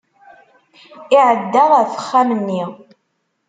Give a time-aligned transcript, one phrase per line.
[1.15, 2.63] Iɛedda ɣef uxxam-nni.